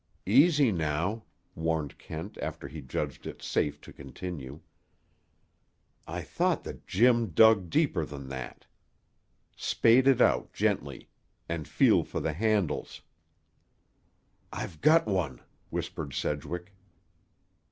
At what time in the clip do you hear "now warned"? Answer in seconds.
0.71-1.99